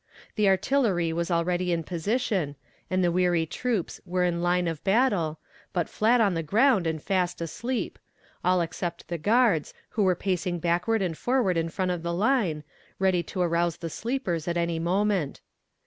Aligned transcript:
The 0.33 0.49
artillery 0.49 1.13
was 1.13 1.29
already 1.29 1.71
in 1.71 1.83
position, 1.83 2.55
and 2.89 3.03
the 3.03 3.11
weary 3.11 3.45
troops 3.45 4.01
were 4.03 4.23
in 4.23 4.41
line 4.41 4.67
of 4.67 4.83
battle, 4.83 5.37
but 5.73 5.87
flat 5.87 6.19
on 6.19 6.33
the 6.33 6.41
ground 6.41 6.87
and 6.87 6.99
fast 6.99 7.39
asleep 7.39 7.99
all 8.43 8.61
except 8.61 9.09
the 9.09 9.19
guards, 9.19 9.75
who 9.89 10.01
were 10.01 10.15
pacing 10.15 10.57
backward 10.57 11.03
and 11.03 11.15
forward 11.15 11.55
in 11.55 11.69
front 11.69 11.91
of 11.91 12.01
the 12.01 12.15
line, 12.15 12.63
ready 12.97 13.21
to 13.21 13.41
arouse 13.41 13.77
the 13.77 13.91
sleepers 13.91 14.47
at 14.47 14.57
any 14.57 14.79
moment. 14.79 15.39